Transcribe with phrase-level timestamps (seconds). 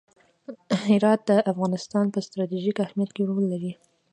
[0.87, 3.71] هرات د افغانستان په ستراتیژیک اهمیت کې رول لري.